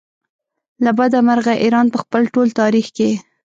له 0.83 0.91
بده 0.97 1.19
مرغه 1.27 1.53
ایران 1.63 1.87
په 1.93 1.97
خپل 2.03 2.21
ټول 2.33 2.47
تاریخ 2.61 2.87
کې. 2.97 3.09